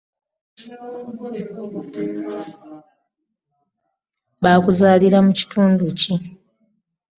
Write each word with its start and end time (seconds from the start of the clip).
Baakuzalira 4.43 5.17
mu 5.25 5.31
kitundu 5.39 5.83
ki? 5.99 6.13